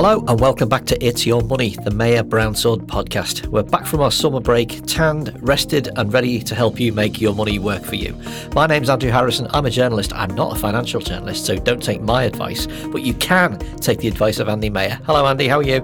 [0.00, 3.46] Hello and welcome back to It's Your Money, the Maher Brownsword podcast.
[3.46, 7.34] We're back from our summer break, tanned, rested, and ready to help you make your
[7.34, 8.16] money work for you.
[8.54, 9.48] My name's Andrew Harrison.
[9.50, 10.12] I'm a journalist.
[10.14, 14.06] I'm not a financial journalist, so don't take my advice, but you can take the
[14.06, 15.00] advice of Andy Maher.
[15.04, 15.48] Hello, Andy.
[15.48, 15.78] How are you?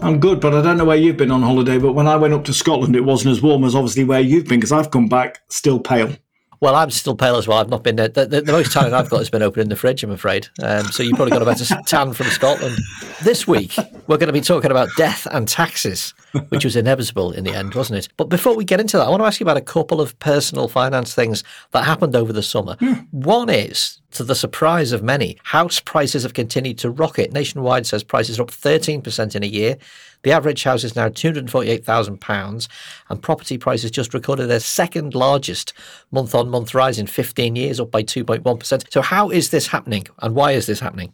[0.00, 1.76] I'm good, but I don't know where you've been on holiday.
[1.76, 4.46] But when I went up to Scotland, it wasn't as warm as obviously where you've
[4.46, 6.16] been because I've come back still pale.
[6.60, 7.58] Well, I'm still pale as well.
[7.58, 9.76] I've not been the, the, the most tan I've got has been open in the
[9.76, 10.48] fridge, I'm afraid.
[10.62, 12.78] Um, so you've probably got a better tan from Scotland.
[13.22, 16.14] This week we're going to be talking about death and taxes,
[16.48, 18.08] which was inevitable in the end, wasn't it?
[18.16, 20.18] But before we get into that, I want to ask you about a couple of
[20.20, 22.76] personal finance things that happened over the summer.
[22.76, 23.06] Mm.
[23.10, 27.32] One is to the surprise of many, house prices have continued to rocket.
[27.32, 29.76] Nationwide says prices are up 13% in a year.
[30.22, 32.68] The average house is now £248,000,
[33.08, 35.72] and property prices just recorded their second largest
[36.10, 38.92] month on month rise in 15 years, up by 2.1%.
[38.92, 41.12] So, how is this happening, and why is this happening?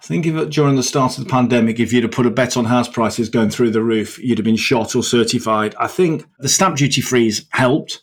[0.00, 2.56] I think if during the start of the pandemic, if you'd have put a bet
[2.56, 5.74] on house prices going through the roof, you'd have been shot or certified.
[5.78, 8.02] I think the stamp duty freeze helped.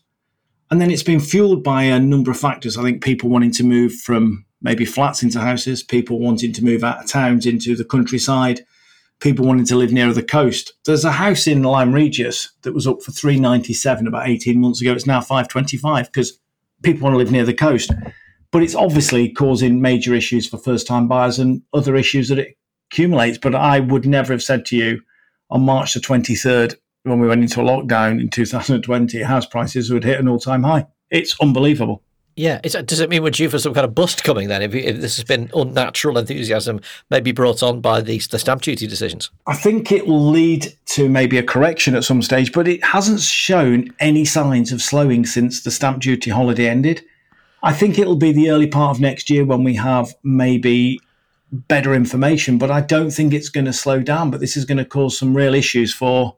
[0.70, 2.78] And then it's been fueled by a number of factors.
[2.78, 6.84] I think people wanting to move from maybe flats into houses, people wanting to move
[6.84, 8.62] out of towns into the countryside,
[9.20, 10.74] people wanting to live nearer the coast.
[10.86, 14.92] There's a house in Lyme Regis that was up for 397 about 18 months ago.
[14.92, 16.40] It's now 525 because
[16.82, 17.92] people want to live near the coast.
[18.56, 22.58] But it's obviously causing major issues for first time buyers and other issues that it
[22.90, 23.38] accumulates.
[23.38, 25.02] But I would never have said to you
[25.50, 30.06] on March the 23rd, when we went into a lockdown in 2020, house prices would
[30.06, 30.88] hit an all time high.
[31.12, 32.02] It's unbelievable.
[32.38, 34.62] Yeah, does it mean we're due for some kind of bust coming then?
[34.62, 38.88] If, if, this has been unnatural enthusiasm, maybe brought on by the, the stamp duty
[38.88, 39.32] decisions?
[39.48, 43.20] I think it will lead to maybe a correction at some stage, but it hasn't
[43.20, 47.04] shown any signs of slowing since the stamp duty holiday ended.
[47.66, 51.00] I think it'll be the early part of next year when we have maybe
[51.52, 54.30] better information, but I don't think it's going to slow down.
[54.30, 56.36] But this is going to cause some real issues for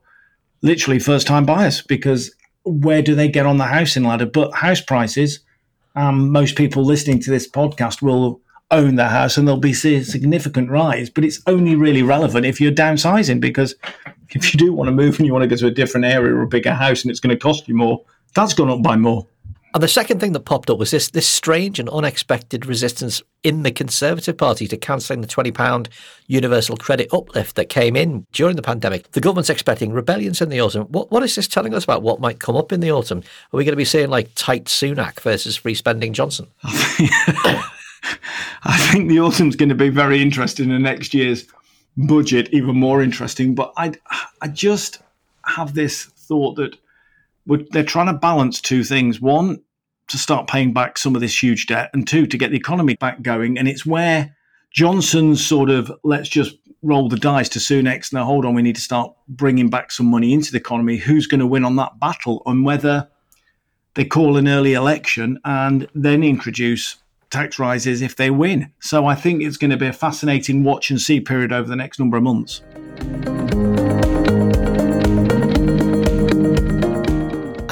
[0.62, 2.34] literally first time buyers because
[2.64, 4.26] where do they get on the housing ladder?
[4.26, 5.42] But house prices,
[5.98, 8.40] um, most people listening to this podcast will
[8.72, 12.62] own their house and there'll be a significant rise, but it's only really relevant if
[12.62, 13.76] you're downsizing because
[14.30, 16.34] if you do want to move and you want to go to a different area
[16.34, 18.02] or a bigger house and it's going to cost you more,
[18.34, 19.28] that's gone up by more.
[19.74, 23.64] And the second thing that popped up was this this strange and unexpected resistance in
[23.64, 25.88] the Conservative Party to cancelling the £20
[26.28, 29.12] universal credit uplift that came in during the pandemic.
[29.12, 30.88] The government's expecting rebellions in the autumn.
[30.88, 33.20] What, what is this telling us about what might come up in the autumn?
[33.20, 36.48] Are we going to be seeing like tight Sunak versus free spending Johnson?
[36.64, 37.62] I
[38.92, 41.46] think the autumn's going to be very interesting in next year's
[41.98, 43.56] budget, even more interesting.
[43.56, 43.94] But I,
[44.42, 45.00] I just
[45.46, 46.78] have this thought that
[47.48, 49.22] they're trying to balance two things.
[49.22, 49.62] One,
[50.08, 52.96] to start paying back some of this huge debt, and two, to get the economy
[52.96, 53.58] back going.
[53.58, 54.36] And it's where
[54.72, 58.14] Johnson's sort of let's just roll the dice to Sunak's.
[58.14, 60.98] Now, hold on, we need to start bringing back some money into the economy.
[60.98, 62.42] Who's going to win on that battle?
[62.46, 63.10] And whether
[63.96, 66.98] they call an early election and then introduce
[67.30, 68.72] tax rises if they win.
[68.80, 71.76] So I think it's going to be a fascinating watch and see period over the
[71.76, 72.62] next number of months.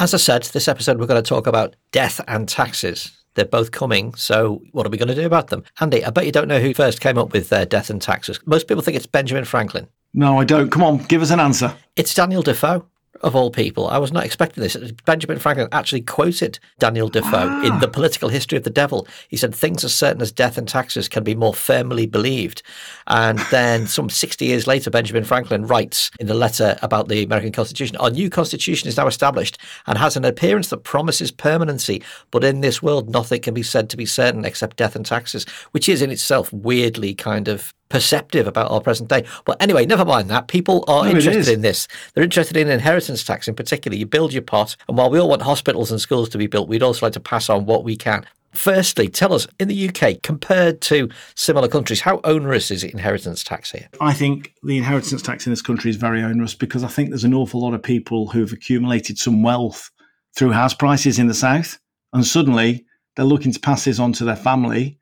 [0.06, 3.24] As I said, this episode we're going to talk about death and taxes.
[3.34, 5.64] They're both coming, so what are we going to do about them?
[5.82, 8.40] Andy, I bet you don't know who first came up with uh, death and taxes.
[8.46, 9.88] Most people think it's Benjamin Franklin.
[10.14, 10.70] No, I don't.
[10.70, 11.74] Come on, give us an answer.
[11.96, 12.86] It's Daniel Defoe
[13.22, 13.88] of all people.
[13.88, 14.76] I was not expecting this.
[15.06, 17.66] Benjamin Franklin actually quoted Daniel Defoe ah.
[17.66, 19.08] in The Political History of the Devil.
[19.30, 22.62] He said, Things as certain as death and taxes can be more firmly believed.
[23.08, 27.52] And then, some 60 years later, Benjamin Franklin writes in the letter about the American
[27.52, 32.44] Constitution Our new Constitution is now established and has an appearance that promises permanency, but
[32.44, 35.90] in this world, nothing can be said to be certain except death and taxes, which
[35.90, 39.25] is in itself weirdly kind of perceptive about our present day.
[39.46, 40.47] But anyway, never mind that.
[40.47, 41.88] People are no, interested in this.
[42.13, 43.97] They're interested in inheritance tax in particular.
[43.97, 46.67] You build your pot, and while we all want hospitals and schools to be built,
[46.67, 48.26] we'd also like to pass on what we can.
[48.53, 53.72] Firstly, tell us in the UK, compared to similar countries, how onerous is inheritance tax
[53.72, 53.90] here?
[53.99, 57.26] I think the inheritance tax in this country is very onerous because I think there's
[57.26, 59.91] an awful lot of people who've accumulated some wealth
[60.38, 61.78] through house prices in the south,
[62.14, 62.85] and suddenly
[63.16, 64.99] they're looking to pass this on to their family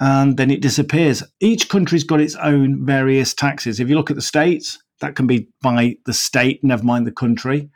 [0.00, 1.22] and then it disappears.
[1.40, 3.80] Each country's got its own various taxes.
[3.80, 7.12] If you look at the states, that can be by the state, never mind the
[7.12, 7.70] country.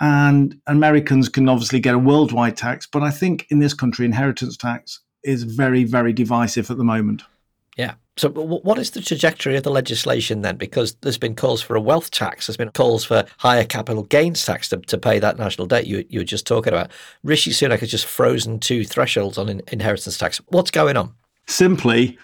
[0.00, 4.56] And Americans can obviously get a worldwide tax, but I think in this country, inheritance
[4.56, 7.22] tax is very, very divisive at the moment.
[7.76, 7.94] Yeah.
[8.18, 10.56] So, what is the trajectory of the legislation then?
[10.56, 14.44] Because there's been calls for a wealth tax, there's been calls for higher capital gains
[14.44, 16.90] tax to, to pay that national debt you, you were just talking about.
[17.22, 20.40] Rishi Sunak has just frozen two thresholds on in, inheritance tax.
[20.48, 21.12] What's going on?
[21.48, 22.18] Simply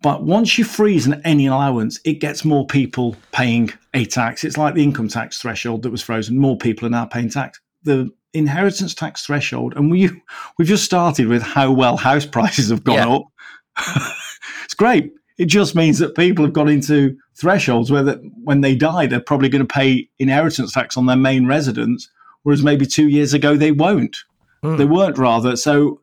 [0.00, 4.44] But once you freeze an, any allowance, it gets more people paying a tax.
[4.44, 6.38] It's like the income tax threshold that was frozen.
[6.38, 7.60] More people are now paying tax.
[7.82, 10.10] The inheritance tax threshold, and we
[10.56, 13.08] we've just started with how well house prices have gone yeah.
[13.08, 14.12] up.
[14.64, 15.12] it's great.
[15.38, 19.20] It just means that people have got into thresholds where that when they die, they're
[19.20, 22.08] probably going to pay inheritance tax on their main residence,
[22.42, 24.16] whereas maybe two years ago they won't.
[24.64, 24.78] Mm.
[24.78, 25.56] They weren't rather.
[25.56, 26.00] So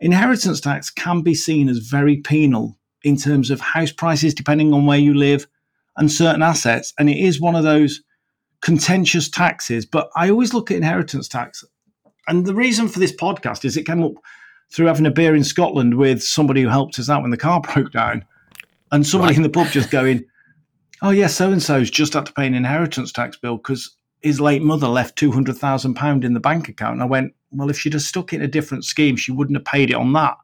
[0.00, 4.86] inheritance tax can be seen as very penal in terms of house prices, depending on
[4.86, 5.46] where you live,
[5.96, 6.92] and certain assets.
[6.98, 8.02] And it is one of those
[8.60, 9.86] contentious taxes.
[9.86, 11.64] But I always look at inheritance tax.
[12.26, 14.12] And the reason for this podcast is it came up
[14.72, 17.60] through having a beer in Scotland with somebody who helped us out when the car
[17.74, 18.24] broke down.
[18.90, 19.36] And somebody right.
[19.38, 20.24] in the pub just going,
[21.00, 24.40] Oh, yeah, so and so's just had to pay an inheritance tax bill because his
[24.40, 26.94] late mother left £200,000 in the bank account.
[26.94, 29.64] And I went, Well, if she'd have stuck in a different scheme, she wouldn't have
[29.64, 30.36] paid it on that.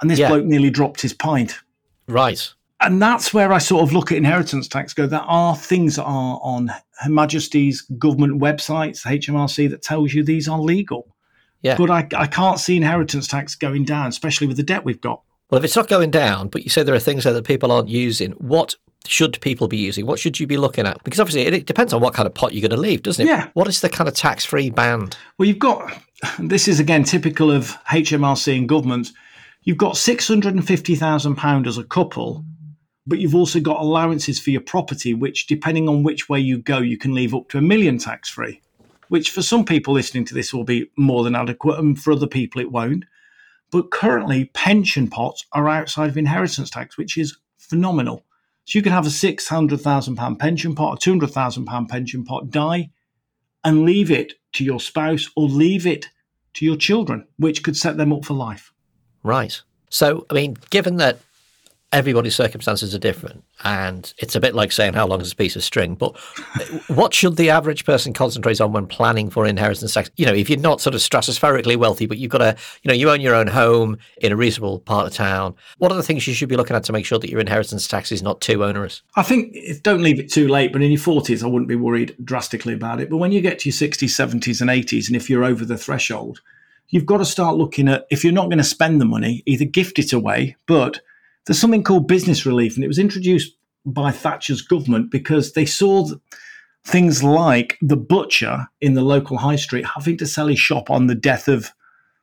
[0.00, 0.28] And this yeah.
[0.28, 1.58] bloke nearly dropped his pint.
[2.06, 2.52] Right.
[2.80, 6.04] And that's where I sort of look at inheritance tax, go, there are things that
[6.04, 6.68] are on
[7.00, 11.14] Her Majesty's government websites, HMRC, that tells you these are legal.
[11.62, 11.76] Yeah.
[11.76, 15.22] But I, I can't see inheritance tax going down, especially with the debt we've got.
[15.50, 17.72] Well, if it's not going down, but you say there are things there that people
[17.72, 20.06] aren't using, what should people be using?
[20.06, 21.02] What should you be looking at?
[21.04, 23.26] Because obviously it, it depends on what kind of pot you're going to leave, doesn't
[23.26, 23.28] it?
[23.28, 23.48] Yeah.
[23.54, 25.16] What is the kind of tax free band?
[25.38, 25.92] Well, you've got
[26.38, 29.12] this is again typical of HMRC and government.
[29.62, 32.44] you've got £650,000 as a couple,
[33.06, 36.78] but you've also got allowances for your property, which, depending on which way you go,
[36.78, 38.60] you can leave up to a million tax free,
[39.08, 42.26] which for some people listening to this will be more than adequate, and for other
[42.26, 43.04] people it won't.
[43.70, 48.24] But currently, pension pots are outside of inheritance tax, which is phenomenal.
[48.68, 52.90] So you could have a £600,000 pension pot, a £200,000 pension pot, die
[53.64, 56.10] and leave it to your spouse or leave it
[56.52, 58.74] to your children, which could set them up for life.
[59.22, 59.58] Right.
[59.88, 61.18] So, I mean, given that
[61.92, 65.56] everybody's circumstances are different, and it's a bit like saying how long is a piece
[65.56, 66.16] of string, but
[66.88, 70.10] what should the average person concentrate on when planning for inheritance tax?
[70.16, 72.94] You know, if you're not sort of stratospherically wealthy, but you've got a, you know,
[72.94, 76.26] you own your own home in a reasonable part of town, what are the things
[76.26, 78.64] you should be looking at to make sure that your inheritance tax is not too
[78.64, 79.02] onerous?
[79.16, 82.14] I think don't leave it too late, but in your 40s, I wouldn't be worried
[82.22, 83.08] drastically about it.
[83.08, 85.78] But when you get to your 60s, 70s, and 80s, and if you're over the
[85.78, 86.42] threshold,
[86.90, 89.64] you've got to start looking at if you're not going to spend the money, either
[89.64, 91.00] gift it away, but
[91.48, 93.56] there's something called business relief, and it was introduced
[93.86, 96.06] by Thatcher's government because they saw
[96.84, 101.06] things like the butcher in the local high street having to sell his shop on
[101.06, 101.72] the death of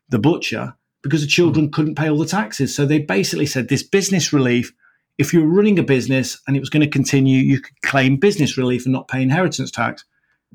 [0.10, 2.76] the butcher because the children couldn't pay all the taxes.
[2.76, 4.72] So they basically said this business relief,
[5.18, 8.18] if you were running a business and it was going to continue, you could claim
[8.18, 10.06] business relief and not pay inheritance tax.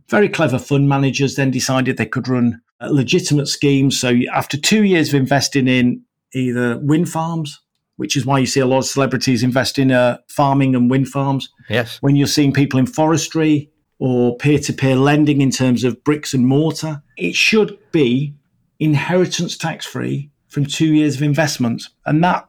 [0.09, 3.99] Very clever fund managers then decided they could run uh, legitimate schemes.
[3.99, 6.03] So after two years of investing in
[6.35, 7.61] either wind farms,
[8.01, 11.07] which is why you see a lot of celebrities invest in uh, farming and wind
[11.07, 11.51] farms.
[11.69, 11.99] Yes.
[12.01, 16.33] When you're seeing people in forestry or peer to peer lending in terms of bricks
[16.33, 18.35] and mortar, it should be
[18.79, 21.83] inheritance tax free from two years of investment.
[22.07, 22.49] And that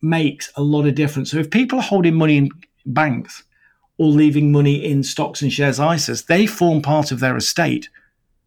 [0.00, 1.32] makes a lot of difference.
[1.32, 2.48] So if people are holding money in
[2.86, 3.44] banks
[3.98, 7.90] or leaving money in stocks and shares ISAs, they form part of their estate.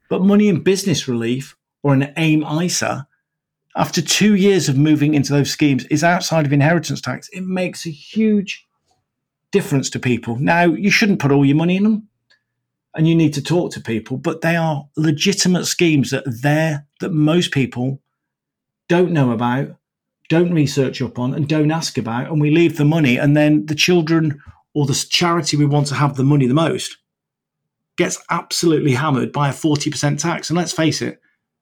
[0.10, 3.08] But money in business relief or an AIM ISA,
[3.76, 7.30] after two years of moving into those schemes, is outside of inheritance tax.
[7.30, 8.68] It makes a huge
[9.52, 10.38] difference to people.
[10.38, 12.08] Now, you shouldn't put all your money in them
[12.94, 16.86] and you need to talk to people, but they are legitimate schemes that are there
[17.00, 18.02] that most people
[18.90, 19.76] don't know about,
[20.28, 22.30] don't research up on, and don't ask about.
[22.30, 24.42] And we leave the money, and then the children
[24.74, 26.98] or the charity we want to have the money the most
[27.98, 30.50] gets absolutely hammered by a 40% tax.
[30.50, 31.22] And let's face it,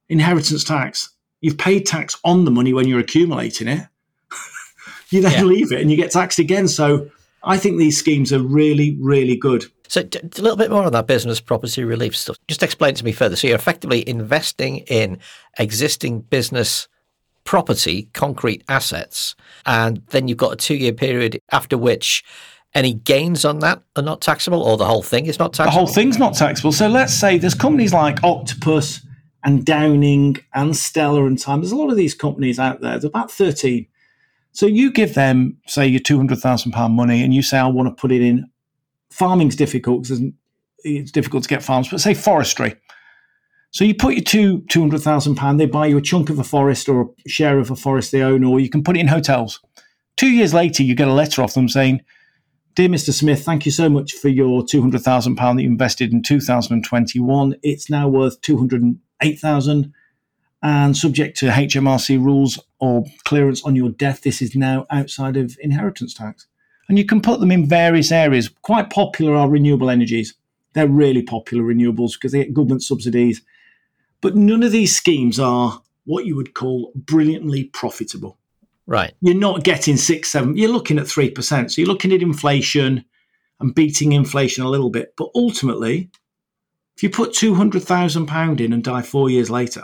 [0.10, 1.12] inheritance tax,
[1.42, 3.88] you've paid tax on the money when you're accumulating it.
[5.10, 5.44] you then yeah.
[5.44, 6.68] leave it and you get taxed again.
[6.68, 7.10] So
[7.44, 9.66] I think these schemes are really, really good.
[9.88, 12.38] So, a little bit more on that business property relief stuff.
[12.48, 13.36] Just explain to me further.
[13.36, 15.18] So, you're effectively investing in
[15.58, 16.88] existing business
[17.44, 22.24] property, concrete assets, and then you've got a two year period after which
[22.76, 25.72] any gains on that are not taxable, or the whole thing is not taxable?
[25.72, 26.72] The whole thing's not taxable.
[26.72, 29.04] So let's say there's companies like Octopus
[29.44, 31.62] and Downing and Stella and Time.
[31.62, 32.92] There's a lot of these companies out there.
[32.92, 33.88] There's about 13.
[34.52, 38.12] So you give them, say, your £200,000 money and you say, I want to put
[38.12, 38.50] it in.
[39.12, 40.22] Farming's difficult because
[40.84, 42.76] it's difficult to get farms, but say forestry.
[43.72, 46.40] So you put your two two hundred thousand pound, they buy you a chunk of
[46.40, 49.00] a forest or a share of a forest they own, or you can put it
[49.00, 49.60] in hotels.
[50.18, 52.02] Two years later, you get a letter off them saying,
[52.76, 53.14] Dear Mr.
[53.14, 57.56] Smith, thank you so much for your £200,000 that you invested in 2021.
[57.62, 58.42] It's now worth
[59.22, 59.94] 208000
[60.62, 65.58] and subject to HMRC rules or clearance on your death, this is now outside of
[65.62, 66.48] inheritance tax.
[66.90, 68.50] And you can put them in various areas.
[68.62, 70.34] Quite popular are renewable energies.
[70.74, 73.42] They're really popular renewables because they get government subsidies.
[74.22, 78.38] But none of these schemes are what you would call brilliantly profitable.
[78.86, 79.14] Right.
[79.22, 81.72] You're not getting six, seven, you're looking at 3%.
[81.72, 83.06] So you're looking at inflation
[83.60, 85.14] and beating inflation a little bit.
[85.16, 86.10] But ultimately,
[87.00, 89.84] if you put £200,000 in and die four years later,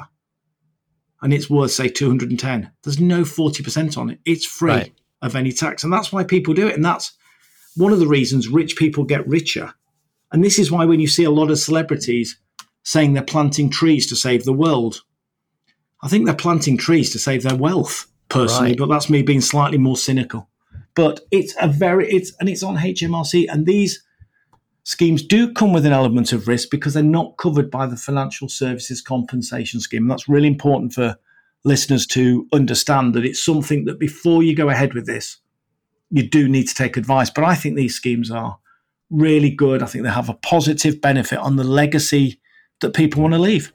[1.22, 4.20] and it's worth, say, 210, there's no 40% on it.
[4.26, 4.94] It's free right.
[5.22, 5.86] of any tax.
[5.86, 6.76] And that's why people do it.
[6.76, 7.14] And that's
[7.78, 9.74] one of the reasons rich people get richer.
[10.34, 12.38] And this is why when you see a lot of celebrities
[12.84, 15.00] saying they're planting trees to save the world,
[16.04, 18.78] I think they're planting trees to save their wealth personally, right.
[18.78, 20.50] but that's me being slightly more cynical.
[20.96, 24.04] But it's a very it's and it's on HMRC, and these
[24.86, 28.48] schemes do come with an element of risk because they're not covered by the Financial
[28.48, 30.04] Services Compensation Scheme.
[30.04, 31.18] And that's really important for
[31.64, 35.38] listeners to understand that it's something that before you go ahead with this,
[36.12, 37.32] you do need to take advice.
[37.32, 38.60] But I think these schemes are
[39.10, 39.82] really good.
[39.82, 42.40] I think they have a positive benefit on the legacy
[42.82, 43.74] that people want to leave.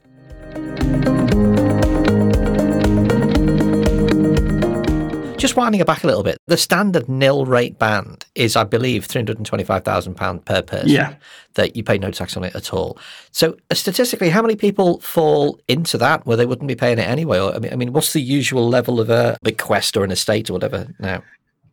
[5.51, 9.05] Just winding it back a little bit, the standard nil rate band is, I believe,
[9.05, 10.87] £325,000 per person.
[10.87, 11.15] Yeah.
[11.55, 12.97] That you pay no tax on it at all.
[13.31, 17.01] So, uh, statistically, how many people fall into that where they wouldn't be paying it
[17.05, 17.37] anyway?
[17.37, 20.49] Or, I mean, I mean what's the usual level of a bequest or an estate
[20.49, 21.21] or whatever now?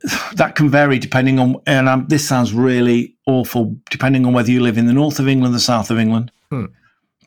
[0.34, 4.58] That can vary depending on, and um, this sounds really awful, depending on whether you
[4.58, 6.32] live in the north of England or the south of England.
[6.50, 6.64] Hmm.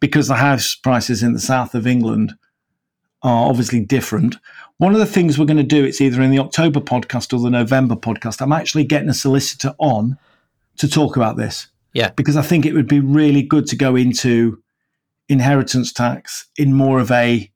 [0.01, 2.33] Because the house prices in the south of England
[3.23, 4.37] are obviously different.
[4.81, 7.39] One of the things we're going to do, it's either in the October podcast or
[7.39, 8.41] the November podcast.
[8.41, 10.17] I'm actually getting a solicitor on
[10.77, 11.67] to talk about this.
[11.93, 12.09] Yeah.
[12.15, 14.59] Because I think it would be really good to go into
[15.29, 17.51] inheritance tax in more of a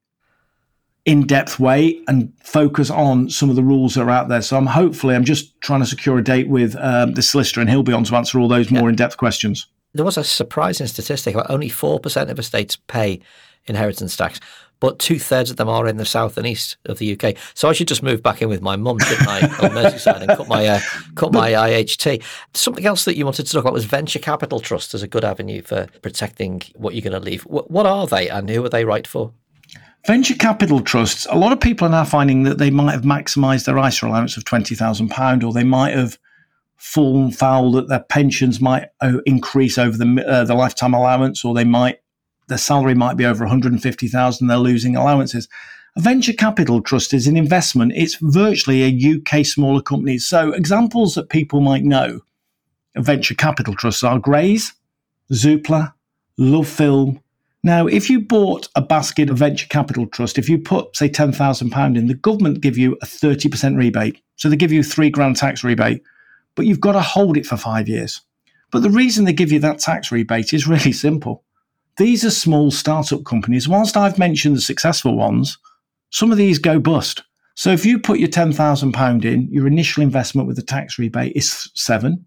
[1.05, 4.43] in-depth way and focus on some of the rules that are out there.
[4.43, 7.71] So I'm hopefully I'm just trying to secure a date with um, the solicitor, and
[7.71, 9.65] he'll be on to answer all those more in-depth questions.
[9.95, 13.19] There was a surprising statistic about only four percent of estates pay
[13.65, 14.39] inheritance tax
[14.85, 17.35] but two thirds of them are in the south and east of the UK.
[17.55, 20.27] So I should just move back in with my mum, shouldn't I, on Merseyside and
[20.27, 20.79] cut my uh,
[21.15, 22.21] cut my IHT.
[22.53, 25.25] Something else that you wanted to talk about was venture capital trusts as a good
[25.25, 27.41] avenue for protecting what you're going to leave.
[27.47, 29.33] What are they, and who are they right for?
[30.05, 31.25] Venture capital trusts.
[31.31, 34.37] A lot of people are now finding that they might have maximised their ISA allowance
[34.37, 36.19] of twenty thousand pound, or they might have
[36.75, 41.55] fallen foul that their pensions might uh, increase over the uh, the lifetime allowance, or
[41.55, 42.01] they might
[42.47, 45.47] their salary might be over 150,000, they're losing allowances.
[45.97, 47.93] A venture capital trust is an investment.
[47.95, 50.17] It's virtually a UK smaller company.
[50.17, 52.21] So examples that people might know
[52.95, 54.73] of venture capital trusts are Graze,
[55.31, 55.93] Zoopla,
[56.39, 57.21] LoveFilm.
[57.63, 61.97] Now, if you bought a basket of venture capital trust, if you put, say, £10,000
[61.97, 64.21] in, the government give you a 30% rebate.
[64.35, 66.03] So they give you three grand tax rebate,
[66.55, 68.21] but you've got to hold it for five years.
[68.71, 71.43] But the reason they give you that tax rebate is really simple.
[71.97, 73.67] These are small startup companies.
[73.67, 75.57] Whilst I've mentioned the successful ones,
[76.11, 77.23] some of these go bust.
[77.55, 81.71] So if you put your £10,000 in, your initial investment with the tax rebate is
[81.73, 82.25] seven.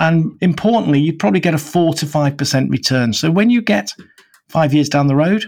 [0.00, 3.12] And importantly, you probably get a four to 5% return.
[3.12, 3.92] So when you get
[4.48, 5.44] five years down the road,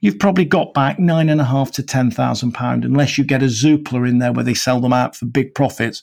[0.00, 4.08] you've probably got back nine and a half to £10,000, unless you get a Zoopla
[4.08, 6.02] in there where they sell them out for big profits.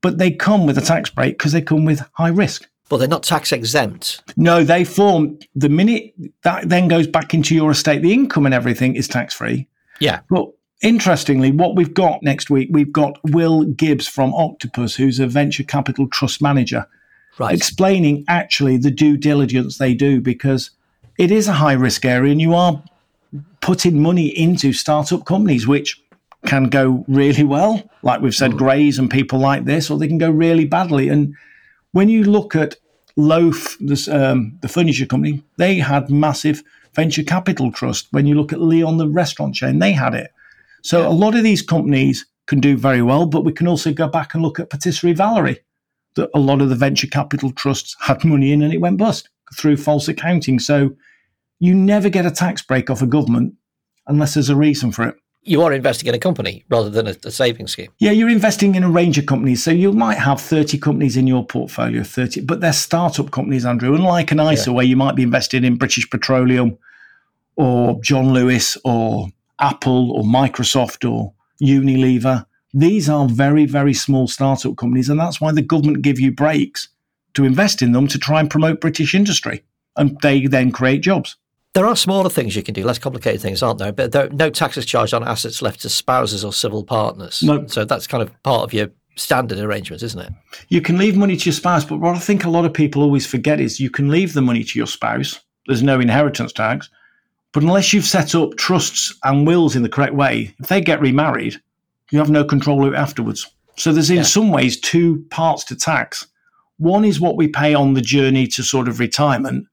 [0.00, 3.08] But they come with a tax break because they come with high risk but they're
[3.08, 4.22] not tax exempt.
[4.36, 8.54] No, they form the minute that then goes back into your estate, the income and
[8.54, 9.66] everything is tax free.
[9.98, 10.20] Yeah.
[10.28, 10.48] But
[10.82, 15.62] interestingly, what we've got next week, we've got Will Gibbs from Octopus, who's a venture
[15.62, 16.86] capital trust manager,
[17.38, 17.54] right.
[17.54, 20.70] explaining actually the due diligence they do because
[21.16, 22.84] it is a high risk area and you are
[23.62, 25.98] putting money into startup companies, which
[26.44, 28.58] can go really well, like we've said, mm.
[28.58, 31.08] Graze and people like this, or they can go really badly.
[31.08, 31.34] And
[31.92, 32.76] when you look at
[33.16, 36.62] Loaf, this, um, the furniture company, they had massive
[36.94, 38.08] venture capital trust.
[38.10, 40.30] When you look at Leon, the restaurant chain, they had it.
[40.82, 41.08] So yeah.
[41.08, 44.34] a lot of these companies can do very well, but we can also go back
[44.34, 45.60] and look at Patisserie Valerie.
[46.14, 49.30] That a lot of the venture capital trusts had money in and it went bust
[49.54, 50.58] through false accounting.
[50.58, 50.94] So
[51.58, 53.54] you never get a tax break off a government
[54.06, 57.16] unless there's a reason for it you are investing in a company rather than a,
[57.24, 57.90] a savings scheme.
[57.98, 59.62] Yeah, you're investing in a range of companies.
[59.62, 63.94] So you might have 30 companies in your portfolio, 30, but they're startup companies, Andrew.
[63.94, 64.76] Unlike an ISA yeah.
[64.76, 66.78] where you might be invested in British Petroleum
[67.56, 72.46] or John Lewis or Apple or Microsoft or Unilever.
[72.74, 75.08] These are very, very small startup companies.
[75.08, 76.88] And that's why the government give you breaks
[77.34, 79.62] to invest in them to try and promote British industry.
[79.96, 81.36] And they then create jobs.
[81.74, 83.92] There are smaller things you can do, less complicated things, aren't there?
[83.92, 87.42] But there are no taxes charged on assets left to spouses or civil partners.
[87.42, 87.66] No.
[87.66, 90.32] So that's kind of part of your standard arrangements, isn't it?
[90.68, 93.02] You can leave money to your spouse, but what I think a lot of people
[93.02, 95.40] always forget is you can leave the money to your spouse.
[95.66, 96.90] There's no inheritance tax.
[97.52, 101.00] But unless you've set up trusts and wills in the correct way, if they get
[101.00, 101.60] remarried,
[102.10, 103.46] you have no control of it afterwards.
[103.76, 104.22] So there's in Yeah.
[104.22, 106.26] some ways two parts to tax.
[106.78, 109.66] One is what we pay on the journey to sort of retirement,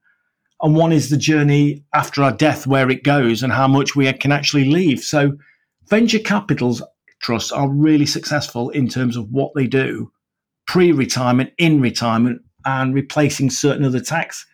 [0.62, 4.12] and one is the journey after our death, where it goes and how much we
[4.14, 5.02] can actually leave.
[5.02, 5.32] So
[5.88, 6.82] venture capitals
[7.20, 10.10] trusts are really successful in terms of what they do
[10.66, 14.46] pre-retirement, in retirement, and replacing certain other tax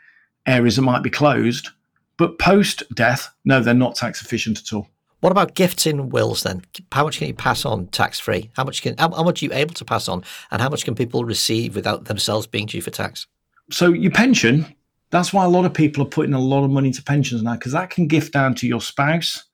[0.46, 1.68] areas that might be closed.
[2.16, 4.88] But post-death, no, they're not tax efficient at all.
[5.20, 6.62] What about gifts in wills then?
[6.92, 8.50] How much can you pass on tax free?
[8.54, 10.84] How much can how, how much are you able to pass on, and how much
[10.84, 13.26] can people receive without themselves being due for tax?
[13.70, 14.74] So your pension,
[15.10, 17.54] that's why a lot of people are putting a lot of money into pensions now,
[17.54, 19.44] because that can gift down to your spouse.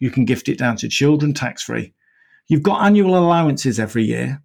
[0.00, 1.92] You can gift it down to children tax free.
[2.48, 4.42] You've got annual allowances every year.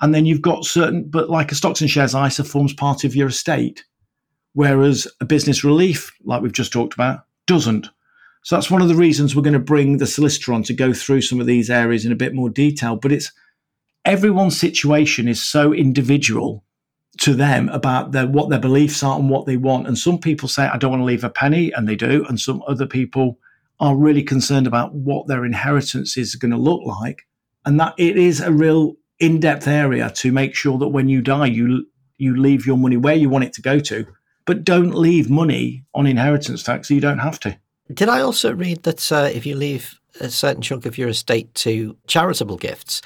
[0.00, 3.14] And then you've got certain, but like a stocks and shares ISA forms part of
[3.14, 3.84] your estate,
[4.54, 7.88] whereas a business relief, like we've just talked about, doesn't.
[8.42, 10.94] So that's one of the reasons we're going to bring the solicitor on to go
[10.94, 12.96] through some of these areas in a bit more detail.
[12.96, 13.30] But it's
[14.06, 16.64] everyone's situation is so individual
[17.18, 19.86] to them about their, what their beliefs are and what they want.
[19.86, 22.24] And some people say, I don't want to leave a penny, and they do.
[22.28, 23.38] And some other people
[23.78, 27.26] are really concerned about what their inheritance is going to look like.
[27.66, 31.46] And that it is a real in-depth area to make sure that when you die,
[31.46, 31.86] you
[32.16, 34.06] you leave your money where you want it to go to,
[34.44, 37.58] but don't leave money on inheritance tax so you don't have to.
[37.92, 41.54] Did I also read that uh, if you leave a certain chunk of your estate
[41.56, 43.00] to charitable gifts,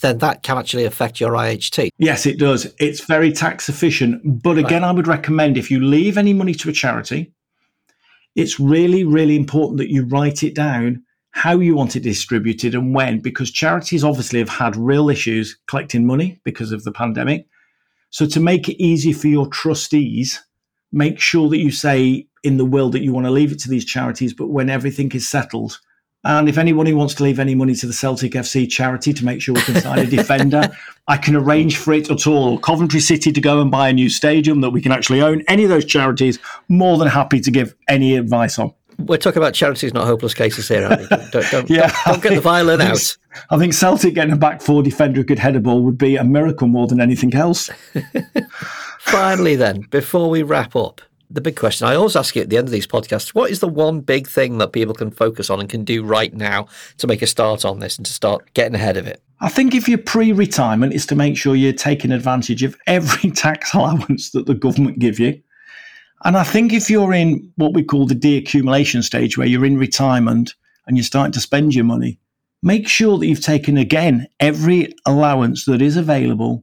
[0.00, 1.90] then that can actually affect your IHT?
[1.98, 2.72] Yes, it does.
[2.78, 4.42] It's very tax efficient.
[4.42, 7.32] But again, I would recommend if you leave any money to a charity,
[8.34, 11.02] it's really, really important that you write it down
[11.32, 16.06] how you want it distributed and when, because charities obviously have had real issues collecting
[16.06, 17.46] money because of the pandemic.
[18.10, 20.44] So to make it easy for your trustees,
[20.92, 23.68] make sure that you say in the will that you want to leave it to
[23.68, 25.78] these charities, but when everything is settled.
[26.22, 29.40] And if anybody wants to leave any money to the Celtic FC charity to make
[29.40, 30.68] sure we can sign a defender,
[31.08, 32.58] I can arrange for it at all.
[32.58, 35.42] Coventry City to go and buy a new stadium that we can actually own.
[35.48, 38.74] Any of those charities, more than happy to give any advice on.
[38.98, 40.84] We're talking about charities, not hopeless cases here.
[40.84, 41.06] Andy.
[41.08, 43.16] Don't, don't, don't, Yeah, don't get the violin I think- out.
[43.50, 46.16] I think Celtic getting a back four defender who could head a ball would be
[46.16, 47.70] a miracle more than anything else.
[49.00, 52.58] Finally, then, before we wrap up, the big question I always ask you at the
[52.58, 55.60] end of these podcasts what is the one big thing that people can focus on
[55.60, 56.66] and can do right now
[56.98, 59.22] to make a start on this and to start getting ahead of it?
[59.42, 63.72] I think if you're pre-retirement, is to make sure you're taking advantage of every tax
[63.72, 65.40] allowance that the government give you.
[66.24, 69.78] And I think if you're in what we call the deaccumulation stage, where you're in
[69.78, 70.54] retirement
[70.86, 72.18] and you're starting to spend your money,
[72.62, 76.62] make sure that you've taken again every allowance that is available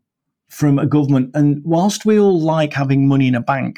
[0.49, 1.32] from a government.
[1.34, 3.77] And whilst we all like having money in a bank,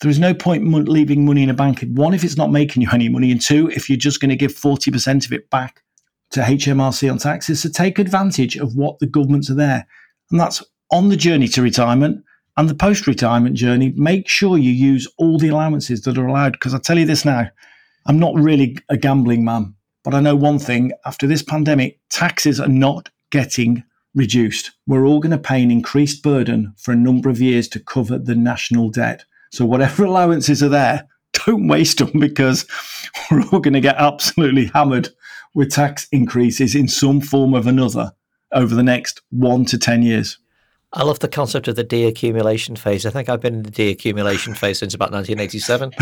[0.00, 1.84] there is no point leaving money in a bank.
[1.92, 4.36] One, if it's not making you any money, and two, if you're just going to
[4.36, 5.82] give 40% of it back
[6.30, 7.62] to HMRC on taxes.
[7.62, 9.86] So take advantage of what the governments are there.
[10.30, 12.24] And that's on the journey to retirement
[12.56, 13.92] and the post retirement journey.
[13.96, 16.52] Make sure you use all the allowances that are allowed.
[16.52, 17.50] Because I tell you this now,
[18.06, 22.60] I'm not really a gambling man, but I know one thing after this pandemic, taxes
[22.60, 23.84] are not getting
[24.14, 24.72] reduced.
[24.86, 28.18] We're all going to pay an increased burden for a number of years to cover
[28.18, 29.24] the national debt.
[29.50, 31.06] So whatever allowances are there,
[31.46, 32.66] don't waste them because
[33.30, 35.10] we're all going to get absolutely hammered
[35.54, 38.12] with tax increases in some form of another
[38.52, 40.38] over the next one to 10 years.
[40.92, 43.06] I love the concept of the deaccumulation phase.
[43.06, 45.92] I think I've been in the deaccumulation phase since about 1987.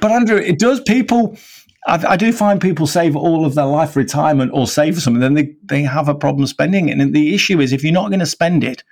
[0.00, 1.36] But Andrew, it does people.
[1.86, 5.20] I, I do find people save all of their life retirement or save for something,
[5.20, 6.98] then they, they have a problem spending it.
[6.98, 8.82] And the issue is if you're not going to spend it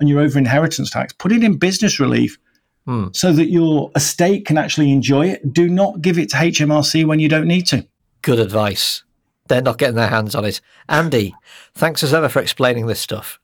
[0.00, 2.36] and you're over inheritance tax, put it in business relief
[2.86, 3.08] Hmm.
[3.12, 5.52] so that your estate can actually enjoy it.
[5.52, 7.84] Do not give it to HMRC when you don't need to.
[8.22, 9.02] Good advice.
[9.48, 10.60] They're not getting their hands on it.
[10.88, 11.34] Andy,
[11.74, 13.40] thanks as ever for explaining this stuff.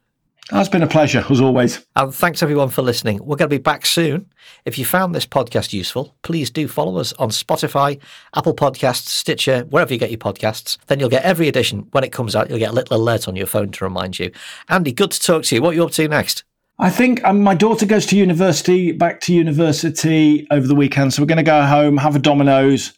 [0.50, 1.84] That's been a pleasure, as always.
[1.96, 3.18] And thanks everyone for listening.
[3.18, 4.26] We're going to be back soon.
[4.64, 8.00] If you found this podcast useful, please do follow us on Spotify,
[8.36, 10.78] Apple Podcasts, Stitcher, wherever you get your podcasts.
[10.86, 12.50] Then you'll get every edition when it comes out.
[12.50, 14.30] You'll get a little alert on your phone to remind you.
[14.68, 15.62] Andy, good to talk to you.
[15.62, 16.44] What are you up to next?
[16.78, 21.14] I think um, my daughter goes to university, back to university over the weekend.
[21.14, 22.92] So we're going to go home, have a Domino's,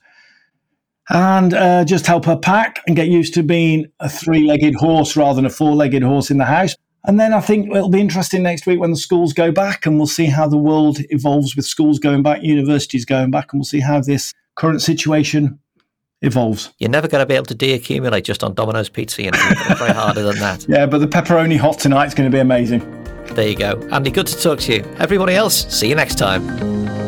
[1.10, 5.16] and uh, just help her pack and get used to being a three legged horse
[5.16, 6.74] rather than a four legged horse in the house.
[7.06, 9.98] And then I think it'll be interesting next week when the schools go back and
[9.98, 13.66] we'll see how the world evolves with schools going back, universities going back, and we'll
[13.66, 15.58] see how this current situation
[16.22, 16.72] evolves.
[16.78, 19.38] You're never going to be able to deaccumulate just on Domino's pizza, you know.
[19.38, 20.66] It's very harder than that.
[20.74, 23.03] Yeah, but the pepperoni hot tonight is going to be amazing.
[23.34, 23.88] There you go.
[23.90, 24.84] Andy, good to talk to you.
[24.98, 27.03] Everybody else, see you next time.